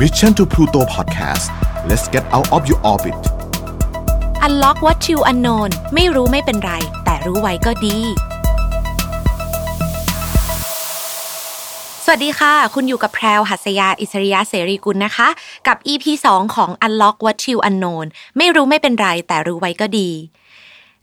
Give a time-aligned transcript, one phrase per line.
[0.00, 1.46] Mission to Pluto Podcast
[1.88, 3.14] let's get out of your orbit
[4.46, 6.72] Unlock what you unknown ไม่รู้ไม่เป็นไร
[7.04, 7.98] แต่รู้ไว้ก็ดี
[12.04, 15.28] สวัสดีค่ะ คุณอยู่กับแพรวหัสยา อิสริยะเสรีกุลนะคะ
[15.66, 20.10] กับ EP 2 ของ Unlock what you unknown ไม่รู้ไม่เป็นไร แต่รู้ไว้ก็ดี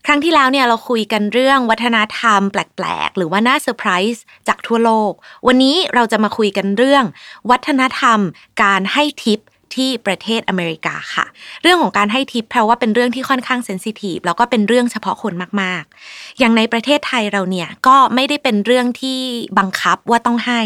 [0.06, 5.12] ครั้งที่แล้วเนี่ยเราคุยกันเรื่องวัฒนธรรมแปลกๆ หรือว่าน่าเซอร์ไพรส์จากทั่วโลก
[5.46, 7.04] วันนี้เราจะมาคุยกันเรื่อง
[7.50, 8.18] วัฒนธรรม
[8.62, 9.40] การให้ทิป
[9.76, 11.26] ที่ประเทศอเมริกาค่ะ
[11.62, 19.18] เรื่องของการให้ทิปแปลว่าเป็นเรื่องที่ค่อนข้างเซนซิทีฟแล้วก็เป็นเรื่องเฉพาะคนมากๆ อย่างในประเทศไทยเราเนี่ยก็ไม่ได้เป็นเรื่องที่
[19.58, 20.60] บังคับว่าต้องให้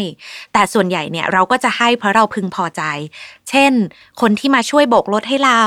[0.53, 2.81] แต่ส่วนใหญ่เนี่ยเราก็จะให้เพราะเราพึงพอใจ
[3.49, 3.73] เช่น
[4.21, 5.63] คนที่มาช่วยโบกรถให้เรา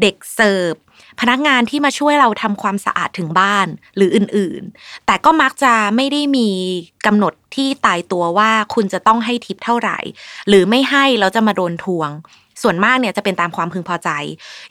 [0.00, 0.74] เด็กเสิร์ฟ
[1.20, 3.66] พนักงานที่มาช่วยเราทำความสะอาดถึงบ้าน
[3.96, 6.48] หรืออื่นๆ แต่ก็มักจะไม่ได้มี
[7.06, 9.98] กำหนดที่ตายตัวว่าคุณจะต้องให้ทิปเท่าไหร่
[10.48, 12.10] หรือไม่ให้เราจะมาโดนทวง
[12.62, 14.10] ส่วนมากเนี่ยจะเป็นตามความพึงพอใจ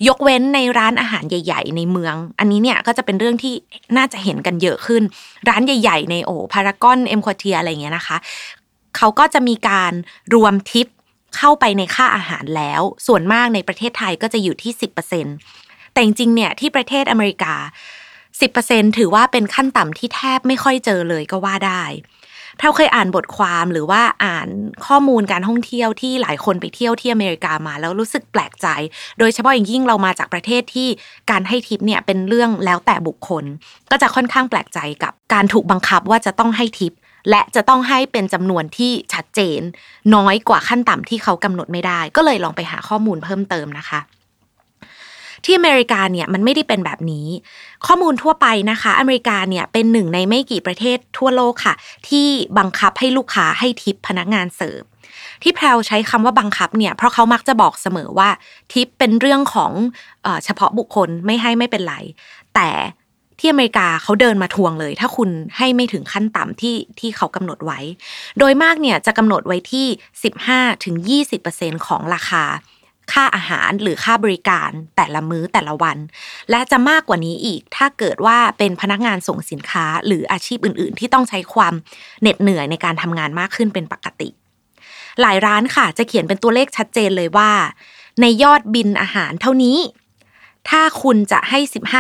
[0.07, 3.53] ยกเว้นในร้านอาหารใหญ่ ๆ ในเมือง อันนี้เนี่ยก็จะเป็นเรื่องที่
[3.97, 5.03] น่าจะเห็นกันเยอะขึ้น
[5.49, 8.17] ร้านใหญ่ ๆ ในโอพารากอนเอ็มควอเทียอะไรเงี้ยนะคะ
[8.97, 9.93] เขาก็จะมีการ
[10.33, 10.87] รวมทิป
[11.37, 14.71] เข้าไปในค่าอาหารแล้ว ส่วนมากในประเทศไทยก็จะอยู่ที่
[15.33, 17.53] 10%แต่จริงๆเนี่ยที่ประเทศอเมริกา
[18.25, 21.83] 10%ถือว่าเป็นขั้นต่ำที่แทบไม่ค่อยเจอเลยก็ว่าได้
[22.59, 24.47] เราเคยอ่านบทความหรือว่าอ่าน
[24.85, 28.67] ข้อมูลการท่องเที่ยวที่หลายคนไปเที่ยวที่อเมริกามา แล้วรู้สึกแปลกใจ
[29.19, 30.87] โดยเฉพาะอย่างยิ่งเรามาจากประเทศที่
[31.31, 33.43] การให้ทิปเนี่ยเป็นเรื่องแล้วแต่บุคคล
[33.91, 36.93] ก็จะค่อนข้างแปลกใจกับการถูกบังคับว่าจะต้องให้ทิป
[37.29, 39.61] และจะต้องให้เป็นจำนวนที่ชัดเจน
[40.15, 43.99] น้อยกว่าขั้นต่ำที่เขากำหนดไม่ได้ ก็เลยลองไปหาข้อมูลเพิ่มเติมนะคะ
[45.45, 47.27] ที่อเมริกาเนี่ยมันไม่ได้เป็นแบบนี้
[47.85, 51.73] ข้อมูลทั่วไปนะคะ อเมริกาเนี่ยเป็นหนึ่งในไม่กี่ประเทศทั่วโลกค่ะ
[52.07, 54.81] ที่บังคับให้ลูกค้าให้ทิปพนักงานเสิร์ฟ
[55.43, 58.29] ที่แพรวใช้คำว่าบังคับเนี่ยเพราะเขามักจะบอกเสมอว่า
[58.71, 59.71] ทิปเป็นเรื่องของ
[60.23, 61.95] เอเฉพาะบุคคลไม่ให้ไม่เป็นไร
[62.55, 62.69] แต่
[63.39, 67.79] ที่อเมริกาเขาเดินมาทวงเลย ถ้าคุณให้ไม่ถึงขั้นต่ำที่ที่เขากำหนดไว้
[68.39, 72.43] โดยมากเนี่ยจะกำหนดไว้ที่ 15-20%ของราคา
[73.13, 75.97] ค่าอาหารหรือค่าบริการแต่ละมื้อแต่ละวัน
[76.49, 81.73] และจะมากกว่านี้อีก ถ้าเกิดว่าเป็นพนักงานส่งสินค้าหรืออาชีพอื่น ๆ ที่ต้องใช้ความ
[82.21, 84.29] เหน็ดเหนื่อยในการทำงานมากขึ้นเป็นปกติ
[85.21, 87.51] หลายร้านค่ะ จะเขียนเป็นตัวเลขชัดเจนเลยว่า
[88.21, 89.77] ในยอดบินอาหารเท่านี้
[90.69, 91.59] ถ้าคุณจะให้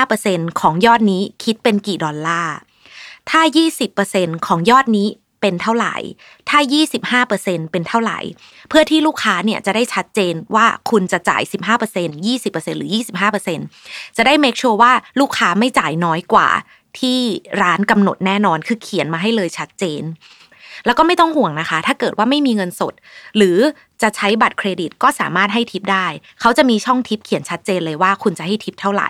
[0.09, 2.55] 15%ของยอดนี้คิดเป็นกี่ดอลลาร์
[3.29, 3.41] ถ้า
[3.93, 5.07] 20%ของยอดนี้
[5.45, 5.95] เป็นเท่าไหร่
[6.49, 6.59] ถ้า
[7.21, 8.19] 25%เป็นเท่าไหร่
[8.69, 11.41] เพื่อที่ลูกค้าเนี่ยจะได้ชัดเจนว่าคุณจะจ่าย
[11.85, 12.91] 15% 20%หรือ
[13.53, 16.47] 25%จะได้ make sure ว่าลูกค้าไม่จ่ายน้อยกว่า
[16.99, 17.19] ที่
[17.61, 20.03] ร้านกำหนดแน่นอนคือเขียนมาให้เลยชัดเจน
[20.85, 22.93] แล้วก็ไม่ต้องห่วงนะคะ ถ้าเกิดว่าไม่มีเงินสด
[23.37, 23.57] หรือ
[24.01, 26.07] จะใช้บัตรเครดิตก็สามารถให้ทิปได้
[26.41, 29.09] เขาจะมีช่องทิปเขียนชัดเจนเลยว่าคุณจะให้ทิปเท่าไหร่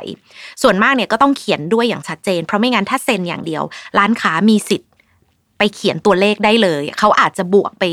[0.62, 3.64] ส่วนมากเนี่ยก็ต้องเขียนด้วยอย่างชัดเจน เพราะไม่งั้นถ้าเซ็นอย่างเดียว
[3.98, 4.90] ร้านค้ามีสิทธิ์
[5.58, 7.84] ไปเขียนตัวเลขได้เลย เขาอาจจะบวกไป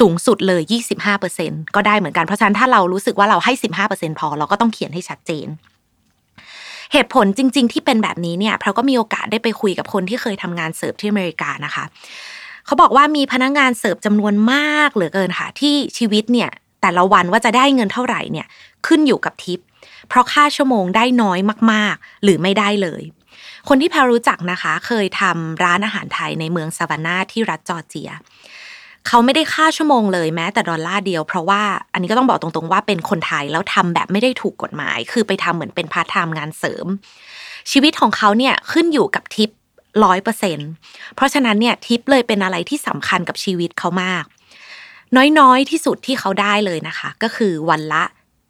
[0.00, 0.62] สูงสุดเลย
[1.18, 3.52] 25%ก็ได้เหมือนกัน เพราะฉะนั้นถ้าเรารู้สึกว่าเราให้
[3.86, 5.46] 15%พอ เราก็ต้องเขียนให้ชัดเจน
[6.92, 11.84] เหตุผลจริง ๆ ที่เป็นแบบนี้เนี่ยเราก็มีโอกาสได้ไปคุยกับคนที่เคยทำงานเสิร์ฟที่อเมริกานะคะ
[12.66, 16.50] เขาบอกว่ามีพนักงานเสิร์ฟจำนวนมากเหลือเกินค่ะ ที่ชีวิตเนี่ย
[16.82, 18.46] แต่ละวันว่าจะได้เงินเท่าไหร่เนี่ย
[18.86, 19.60] ขึ้นอยู่กับทิป
[20.08, 21.38] เพราะค่าชั่วโมงได้น้อย
[21.72, 23.02] มาก ๆ หรือไม่ได้เลย
[23.68, 28.10] คนที่แพรรู้จักนะคะ เคยทำร้านอาหารไทยในเมืองซาวานาที่รัฐจอร์เจีย
[29.06, 31.62] เขาไม่ได้ค่าชั่วโมงเลยแม้แต่ดอลลาร์เดียวเพราะว่า
[31.92, 36.86] อันนี้ก็ต้องบอกตรงๆว่าเป็นคนไทยแล้วทำแบบไม่ได้ถูกกฎหมาย คือไปทำเหมือนเป็นพาร์ทไทม์งานเสริม
[37.70, 39.50] ชีวิตของเขาเนี่ยขึ้นอยู่กับทิป
[40.04, 40.58] ร้อยเปอร์เซ็น
[41.14, 44.24] เพราะฉะนั้นเนี่ยทิปเลยเป็นอะไรที่สำคัญกับชีวิตเขามาก
[45.38, 48.02] น้อยๆที่สุดที่เขาได้เลยนะคะ ก็คือวันละ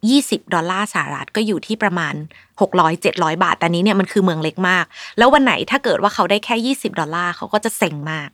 [0.08, 2.14] 20 ดอลลาร์สหรัฐก็อยู่ที่ประมาณ
[2.60, 4.84] 600 700 บาทแต่นี้เนี่ยมันคือเมืองเล็กมาก
[5.18, 8.28] แล้ววันไหนถ้าเกิดว่าเขาได้แค่ 20 ดอลลาร์เขาก็จะเซ็งมาก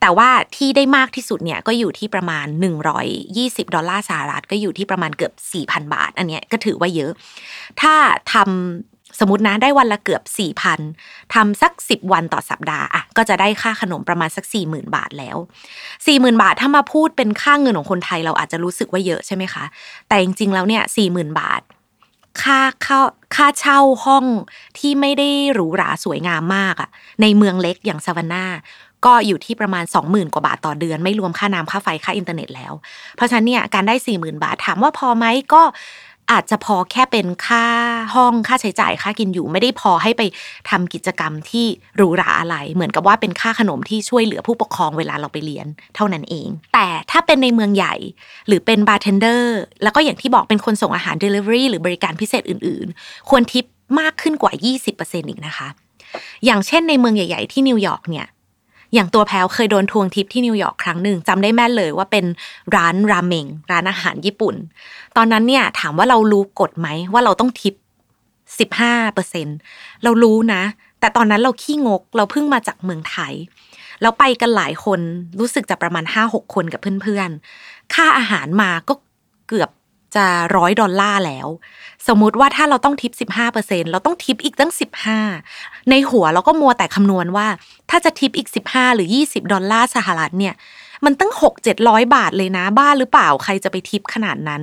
[0.00, 2.46] แต่ว่าที่ได้มากที่สุดเนี่ยก็อยู่ที่ประมาณ
[3.10, 5.32] 120 ดอลลาร์สหรัฐก็อยู่ที่ประมาณเกือบ
[5.64, 7.12] 4,000 บาท อันเนี้ยก็ถือว่าเยอะ
[7.80, 7.94] ถ้า
[8.32, 10.80] ทำ สมมตินะได้วันละเกือบสี่พัน
[11.34, 15.36] ทำสัก 10 วันต่อสัปดาห์อะก็จะได้ค่าขนมประมาณสักสี่หมื่นบาทแล้ว
[15.74, 19.64] สี่หมื่นบาทถ้ามาพูดเป็นค่าเงินของคนไทยเราอาจจะรู้สึกว่าเยอะใช่ไหมคะ
[20.08, 21.62] แต่จริงๆแล้วเนี่ยสี่หมื่นบาท
[22.42, 23.00] ค่าเข้า
[23.36, 24.26] ค่าเช่าห้อง
[24.78, 26.90] ที่ไม่ได้หรูหราสวยงามมากอะ
[27.22, 28.46] ในเมืองเล็กอย่างซาวาน่า
[29.04, 32.72] ก็อยู่ที่ประมาณ 20,000 กว่าบาทต่อเดือน ไม่รวมค่าน้ำค่าไฟค่าอินเทอร์เน็ตแล้ว
[33.16, 35.24] เพราะฉะนั้นเนี่ยการได้ 40,000 บาทถามว่าพอไหม
[35.54, 35.62] ก็
[36.32, 37.64] อาจจะพอแค่เป็นค่า
[38.14, 40.22] ห้องค่าใช้จ่ายค่ากินอยู่ ไม่ได้พอให้ไป
[40.70, 47.94] ทำกิจกรรมที่หรูหราอะไร เหมือนกับว่าเป็นค่าขนมที่ช่วยเหลือผู้ปกครองเวลาเราไปเรียน เท่านั้นเอง แต่ถ้าเป็นในเมืองใหญ่
[48.46, 53.64] หรือเป็นบาร์เทนเดอร์แล้วก็อย่างที่บอกเป็นคนส่งอาหาร Delivery หรือบริการพิเศษอื่น ๆ ควรทิป
[54.00, 54.52] มากขึ้นกว่า
[54.90, 55.68] 20%อีกนะคะ
[56.44, 58.26] อย่างเช่นในเมืองใหญ่ ๆ ที่นิวยอร์กเนี่ย
[58.94, 62.24] อย่างตัวแพรวเคยโดนทวงทิปที่นิวยอร์กครั้งหนึ่งจำได้แม่นเลยว่าเป็น
[62.76, 64.54] ร้านราเมงร้านอาหารญี่ปุ่น
[65.16, 67.74] ตอนนั้นเนี่ยถามว่าเรารู้กฎไหมว่าเราต้องทิป
[68.58, 69.46] สิบห้าเปอร์เซ็น
[70.02, 70.62] เรารู้นะ
[71.00, 73.32] แต่ตอนนั้นเราขี้งกเราเพิ่งมาจากเมืองไทย
[74.00, 75.00] แล้วไปกันหลายคน
[75.40, 78.94] รู้สึกจะประมาณห้าหกคนกับเพื่อนๆ ค่าอาหารมาก็
[79.48, 79.70] เกือบ
[80.16, 80.26] จะ
[80.56, 81.48] ร้อยดอลลาร์แล้ว
[82.08, 83.12] สมมุติว่าถ้าเราต้องทิป
[83.52, 84.72] 15%เราต้องทิปอีกตั้ง
[85.30, 87.46] 15 ในหัวเราก็มัวแต่คำนวณว่า
[87.90, 90.54] ถ้าจะทิปอีก 15 หรือ 20 ดอลลาร์สหรัฐเนี่ย
[91.04, 94.62] มันตั้ง 6 700 บาทเลยนะบ้าหรือเปล่าใครจะไปทิปขนาดนั้น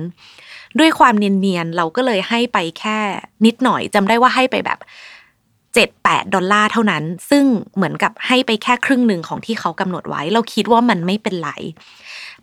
[0.78, 2.98] ด้วยความเนียนๆเราก็เลยให้ไปแค่
[3.46, 4.78] นิดหน่อยจำได้ว่าให้ไปแบบ
[5.74, 7.44] 7 8 ดอลลาร์เท่านั้น ซึ่ง
[7.76, 11.50] เหมือนกับให้ไปแค่ครึ่งหนึ่งของที่เขากำหนดไว้ เราคิดว่ามันไม่เป็นไร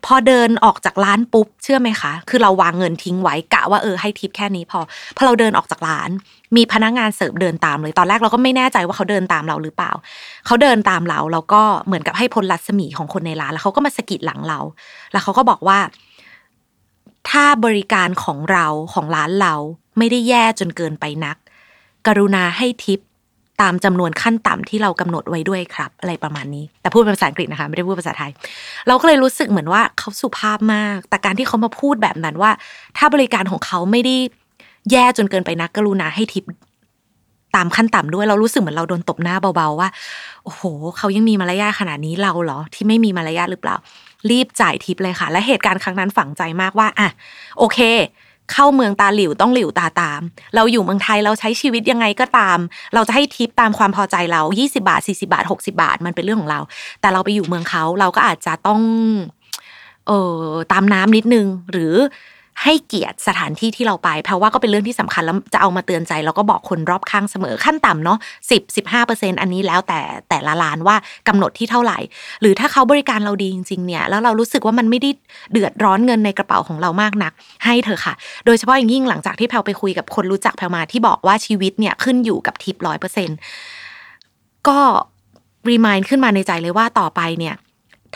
[0.06, 4.80] พอเดินออกจากร้านปุ๊บเชื่อไหมคะ คือเราวางเงินทิ้งไว้กะว่าเออให้ทิปแค่นี้พอ
[5.16, 6.10] พอเราเดินออกจากร้าน
[6.56, 9.92] มีพนักงานเสิร์ฟเดินตามเลยตอนแรกเราก็ไม่แน่ใจว่าเขาเดินตามเราหรือเปล่า
[10.46, 14.60] เขาเดินตามเราเราก็เหมือนกับให้พ้นรัศมีของคนในร้านแล้วเขาก็มาสะกิดหลังเรา
[15.12, 15.78] แล้วเขาก็บอกว่า
[17.30, 19.54] ถ้าบริการของเราของร้านเรา
[19.98, 21.36] ไม่ได้แย่จนเกินไปนัก
[22.06, 23.00] กรุณาให้ทิป
[23.62, 28.30] ตามจำนวนขั้นต่ำที่เรากำหนดไว้ด้วยครับ อะไรประมาณนี้ แต่พูดเป็นภาษาอังกฤษนะคะ ไม่ได้พูดภาษาไทย
[28.88, 32.50] เราก็เลยรู้สึกเหมือนว่าเขาสุภาพมาก แต่การที่เขามาพูดแบบนั้นว่า
[32.96, 34.16] ถ้าบริการของเขาไม่ได้
[34.90, 36.44] แย่จนเกินไปนักกรุณาให้ทิป
[37.56, 39.88] ตามขั้นต่ำด้วยเรารู้สึกเหมือนเราโดนตบหน้าเบาๆว่า
[40.44, 40.62] โอ้โห
[40.96, 43.76] เขายังมีมารยาทขนาดนี้เราเหรอ ที่ไม่มีมารยาทหรือเปล่า
[44.30, 47.08] รีบจ่ายทิปเลยค่ะ และเหตุการณ์ครั้งนั้นฝังใจมากว่าอะ
[47.58, 47.78] โอเค
[48.52, 50.20] เข้าเมืองตาหลิวต้องหลิวตาตาม
[50.54, 52.58] เราอยู่เมืองไทยเราใช้ชีวิตยังไงก็ตาม
[52.94, 56.60] เราจะให้ทิปตามความพอใจเรา 20 บาท 40 บาท 60 บาท มันเป็นเรื่องของเรา
[57.00, 58.80] แต่เราไปอยู่เมืองเขาเราก็อาจจะต้อง
[60.06, 61.94] เออตามน้ำนิดนึง หรือ
[62.64, 68.18] ให้เกียรติสถานที่ที่เราไปเพราะว่าก็เป็นเรื่องที่สำคัญแล้วจะเอามาเตือนใจแล้วก็บอกคนรอบข้างเสมอขั้นต่ำเนาะ
[68.50, 70.00] สิบสิบห้าเปอร์เซ็นอันนี้แล้วแต่
[70.30, 70.96] แต่ละร้านว่า
[71.28, 71.98] กำหนดที่เท่าไหร่
[72.40, 75.10] หรือถ้าเขาบริการเราดีจริงๆเนี่ยแล้วเรารู้สึกว่ามันไม่ได้
[75.52, 77.32] เดือดร้อนเงินในกระเป๋าของเรามากนัก
[77.64, 78.14] ให้เธอค่ะ
[78.46, 83.28] โดยเฉพาะอย่างยิ่งหลังจากที่แพลไปคุยกับคนรู้จักแพลมาที่บอกว่าชีวิตเนี่ยขึ้นอยู่กับทิปร้อยเปอร์เซ็น
[84.68, 84.78] ก็
[85.68, 87.54] รีมายขึ้นมาในใจเลยว่าต่อไปเนี่ย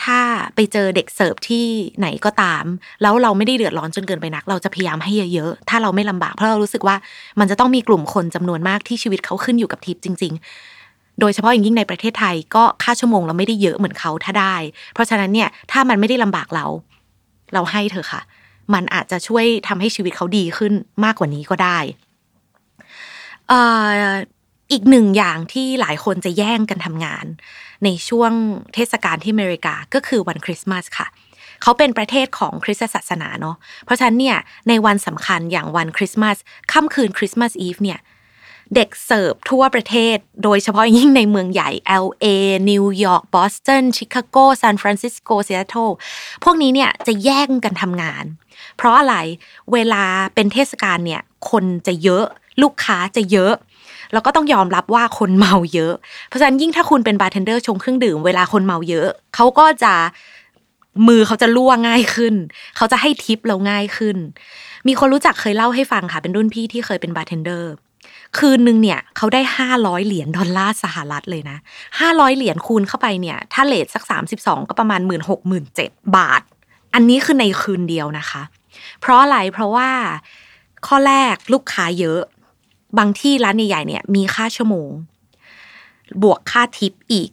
[0.03, 0.19] ถ้า
[0.55, 1.65] ไปเจอเด็กเสิร์ฟที่
[1.99, 2.63] ไหนก็ตาม
[3.01, 6.95] แล้วเราไม่ได้เดือดร้อนจนเกินไปนัก เราจะพยายามให้เยอะๆถ้าเราไม่ลำบากเพราะเรารู้สึกว่า
[7.39, 10.33] มันจะต้องมีกลุ่มคนจำนวนมากที่ชีวิตเขาขึ้นอยู่กับทิปจริง
[10.77, 14.55] ๆ โดยเฉพาะอย่างยิ่งในประเทศไทยก็ค่าชั่วโมงเราไม่ได้เยอะเหมือนเขาถ้าได้
[14.93, 16.65] เพราะฉะนั้นเนี่ยถ้ามันไม่ได้ลำบากเรา
[17.53, 18.21] เราให้เธอค่ะ
[18.73, 20.73] มันอาจจะช่วยทำให้ชีวิตเขาดีขึ้น
[21.03, 21.77] มากกว่านี้ก็ได้
[24.71, 27.25] อีกหนึ่งอย่างที่หลายคนจะแย่งกันทำงาน
[27.83, 28.31] ในช่วง
[28.73, 31.07] เทศกาลที่อเมริกาก็คือวันคริสต์มาสค่ะ
[31.61, 33.55] เขาเป็นประเทศของคริสตศาสนาเนาะ
[33.85, 34.37] เพราะฉะนั้นเนี่ย
[34.69, 36.37] ในวันสำคัญอย่างวันคริสต์มาส
[36.71, 37.99] ค่ำคืนคริสต์มาสอีฟเนี่ย
[38.75, 41.69] เด็กเสิร์ฟทั่วประเทศ โดยเฉพาะยิ่งในเมืองใหญ่
[42.03, 42.25] LA
[42.71, 45.89] นิวยอร์กบอสตันชิคาโกซานฟรานซิสโกซีแอตเทิล
[46.43, 48.25] พวกนี้เนี่ยจะแย่งกันทำงาน
[48.77, 49.15] เพราะอะไร
[49.73, 50.03] เวลา
[50.35, 52.25] เป็นเทศกาลเนี่ยคนจะเยอะ
[52.61, 53.53] ลูกค้าจะเยอะ
[54.13, 55.93] แล้วก็ต้องยอมรับว่าคนเมาเยอะ
[56.27, 59.93] เพราะฉะนั้นยิ่งถ้าคุณเป็นบาร์เทนเดอร์ชงเครื่องดื่มเวลาคนเมาเยอะเขาก็จะ
[61.07, 62.35] มือเขาจะล้วงง่ายขึ้น
[62.77, 64.17] เขาจะให้ทิปเราง่ายขึ้น
[64.87, 67.71] มีคนรู้จักเคยเล่าให้ฟังค่ะ เป็นรุ่นพี่ที่เคยเป็นบาร์เทนเดอร์
[68.37, 71.57] คืนหนึ่งเนี่ยเขาได้ห้าร้อยเหรียญดอลลาร์สหรัฐเลยนะ
[71.99, 76.41] ห้าร้อยเหรียญคูณเข้าไปเนี่ย ถ้า rate สักสามสิบสองก็ประมาณหมื่นหกหมื่นเจ็ดบาท
[76.93, 78.41] อันนี้คือในคืนเดียวนะคะ
[79.01, 79.89] เพราะอะไร เพราะว่า
[80.87, 82.21] ข้อแรกลูกค้าเยอะ
[82.97, 84.89] บางทีร้านใหญ่ๆเนี่ย มีค่าชั่วโมง
[86.23, 87.29] บวกค่าทิปอีก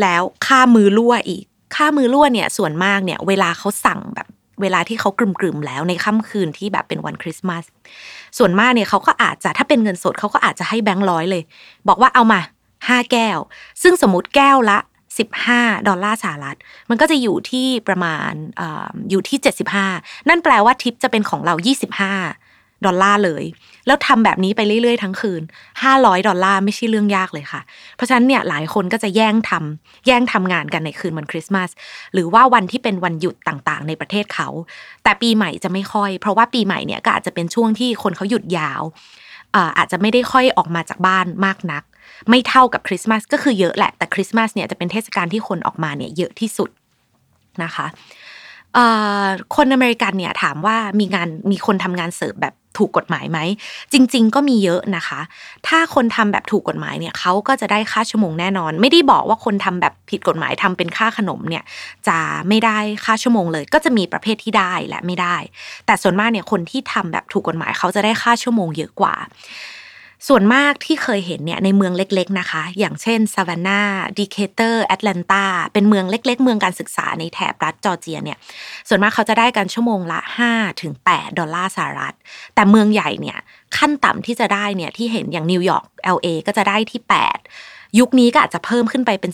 [0.00, 1.44] แล้วค่ามือรั่วอีก
[1.76, 4.28] ค่ามือรั่วเนี่ย ส่วนมากเนี่ย เวลาเขาสั่งแบบ
[4.62, 7.64] เวลาที่เขากลุ่มๆแล้วในค่ำคืนที่แบบเป็นวันคริสต์มาส
[8.38, 11.42] ส่วนมากเนี่ยเขาก็อาจจะถ้าเป็นเงินสดเขาก็อาจจะให้แบงค์ร้อยเลย
[11.88, 12.40] บอกว่าเอามา
[12.88, 13.38] ห้าแก้ว
[13.82, 14.78] ซึ่งสมมติแก้วละ
[15.18, 16.56] สิบห้าดอลลาร์สหรัฐ
[16.90, 18.62] มันก็จะอยู่ที่ประมาณอ
[19.10, 19.86] อยู่ที่เจ็ดสิบห้า
[20.28, 22.14] นั่นแปลว่าทิปจะเป็นของเรายี่สิบห้า
[22.86, 23.44] ดอลลาร์เลย
[23.86, 25.42] แล้วทำแบบนี้ไปเรื่อยๆ ทั้งคืน
[25.84, 27.60] 500 ดอลลาร์ไม่ใช่เรื่องยากเลยค่ะ
[27.96, 31.70] เพราะฉะนั้นเนี่ยหลายคนก็จะแย่งทำแย่งทำงานกันในคืนวันคริสต์มาส
[32.12, 34.48] หรือว่าวันที่เป็นวันหยุดต่างๆ ในประเทศเขา
[35.02, 38.82] แต่ปีใหม่จะไม่ค่อย เพราะว่าปีใหม่เนี่ยก็อาจจะเป็นช่วงที่คนเขาหยุดยาว
[39.78, 41.82] อาจจะไม่ได้ค่อยออกมาจากบ้านมากนัก
[42.30, 46.70] ไม่เท่ากับคริสต์มาสก็คือเยอะแหละแต่คริสต์มาสเนี่ยจะเป็นเทศกาลที่คนออกมาเนี่ยเยอะที่สุด
[47.64, 47.86] นะคะ
[49.56, 53.38] คนอเมริกันเนี่ยถามว่ามีงานมีคนทำงานเสิร์ฟแบบ ถูกกฎหมายไหม
[53.92, 55.20] จริง ๆ ก็มีเยอะนะคะ
[55.68, 61.64] ถ้าคนทำแบบถูกกฎหมายเนี่ยเขาก็จะได้ค่าชั่วโมงแน่นอน ไม่ได้บอกว่าคนทำแบบผิดกฎหมายทำเป็นค่าขนมเนี่ย
[62.08, 65.36] จะไม่ได้ค่าชั่วโมงเลย ก็จะมีประเภทที่ได้และไม่ได้
[65.86, 69.14] แต่ส่วนมากเนี่ยคนที่ทำแบบถูกกฎหมายเขาจะได้ค่าชั่วโมงเยอะกว่า
[70.28, 73.80] ส่วนมากที่เคยเห็นเนี่ยในเมืองเล็กๆนะคะ อย่างเช่นซาวานา
[74.18, 78.38] ดีเคเตอร์แอตแลนตาเป็นเมืองเล็ก ๆ เมืองการศึกษาในแถบรัฐจอร์เจียเนี่ย
[78.88, 80.20] ส่วนมากเขาจะได้กันชั่วโมงละ
[80.52, 82.14] 5ถึง8ดอลลาร์สหรัฐ
[82.54, 83.38] แต่เมืองใหญ่เนี่ย
[83.76, 85.86] ขั้นต่ำที่จะได้เนี่ยที่เห็นอย่างนิวยอร์ก
[86.16, 87.00] LA ก็จะได้ที่
[87.48, 89.32] 8 ยุคนี้ก็อาจจะเพิ่มขึ้นไปเป็น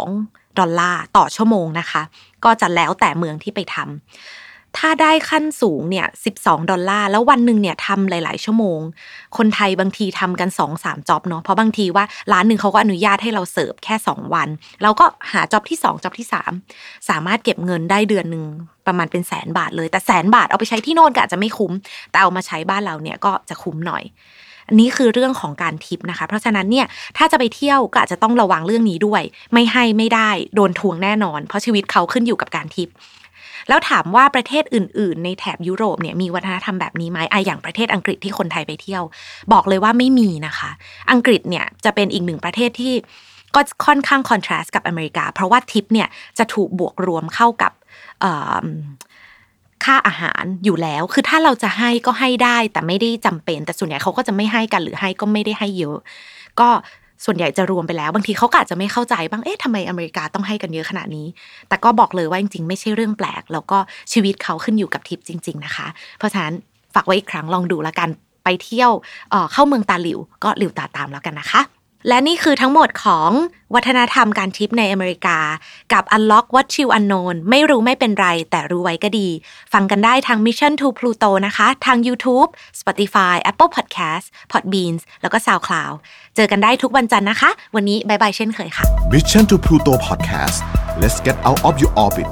[0.00, 2.02] 12ดอลลาร์ต่อชั่วโมงนะคะ
[2.44, 4.43] ก็จะแล้วแต่เมืองที่ไปทำ
[4.78, 6.06] ถ้าได้ขั้นสูงเนี่ย
[6.38, 8.80] 12 ดอลลาร์ แล้ววันหนึ่งเนี่ยทำหลาย ๆ ชั่วโมง
[9.36, 14.48] คนไทยบางทีทำกัน 2 3 job เนาะ เพราะบางทีว่าร้านหนึ่งเขาก็อนุญาตให้เราเสิร์ฟแค่ 2 วัน
[14.82, 16.28] เราก็หาจ็อบที่ 2จ็อบที่
[16.66, 18.44] 3 สามารถเก็บเงินได้เดือนหนึ่ง
[18.86, 21.72] ประมาณเป็นแสนบาทเลย แต่แสนบาทเอาไปใช้ที่โน่นก็อาจจะไม่คุ้ม
[22.10, 24.04] แต่เอามาใช้บ้านเราเนี่ยก็จะคุ้มหน่อย
[24.68, 32.88] อันนี้คือเรื่องของการทิปนะคะ เพราะฉะนั้นเนี่ยถ้าจะไปเที่ยวก็อาจจะต้องระวังเรื่องนี้ด้วย ไม่ให้ไม่ได้โดนทวงแน่นอน เพราะชีวิตเขาขึ้นอยู่กับการทิป
[33.68, 39.02] แล้วถามว่าประเทศอื่น ๆ ในแถบยุโรปเนี่ยมีวัฒนธรรมแบบนี้ไหมไออย่างประเทศอังกฤษที่คนไทยไปเที่ยว
[39.52, 40.70] บอกเลยว่าไม่มีนะคะ
[41.12, 42.94] อังกฤษเนี่ยจะเป็นอีกหนึ่งประเทศที่
[43.54, 47.72] ก็ค่อนข้างคอนทราสต์กับอเมริกา เพราะว่าทิปเนี่ยจะถูกบวกรวมเข้ากับ
[49.84, 55.98] ค่าอาหารอยู่แล้ว คือถ้าเราจะให้ก็ให้ได้แต่ไม่ได้จำเป็น แต่ส่วนใหญ่เขาก็จะไม่ให้กันหรือให้ก็ไม่ได้ให้เยอะ
[56.60, 56.68] ก็
[57.24, 61.26] ส่วนใหญ่จะรวมไปแล้ว บางทีเขาก็อาจจะไม่เข้าใจบ้างเอ๊ะทำไมอเมริกาต้องให้กันเยอะขนาดนี้
[61.68, 63.78] แต่ก็บอกเลยว่าจริงๆ ไม่ใช่เรื่องแปลก แล้วก็
[64.12, 65.86] ชีวิตเขาขึ้นอยู่กับทิปจริง ๆนะคะ
[66.18, 66.54] เพราะฉะนั้น
[66.94, 68.08] ฝากไว้อีกครั้งลองดูแล้วกัน
[68.44, 68.90] ไปเที่ยว
[69.52, 71.60] เข้าเมืองตาหลิวก็หลิวตาตามแล้วกันนะคะ
[72.08, 73.30] และนี่คือทั้งหมดของ
[73.74, 75.38] วัฒนธรรมการทิปในอเมริกา
[75.92, 79.28] กับ Unlock What You Unknown ไม่รู้ไม่เป็นไร แต่รู้ไว้ก็ดี
[79.72, 82.48] ฟังกันได้ทาง Mission to Pluto นะคะ ทาง YouTube
[82.80, 85.94] Spotify Apple Podcast Podbeans แล้วก็ SoundCloud
[86.36, 90.56] เจอกันได้ทุกวันจันทร์นะคะ วันนี้บายบายเช่นเคยค่ะ Mission to Pluto Podcast
[91.00, 92.28] let's get out of your orbit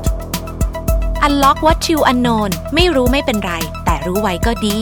[1.27, 3.53] Unlock What You Unknown ไม่รู้ไม่เป็นไร
[3.85, 4.79] แต่รู้ไว้ก็ดี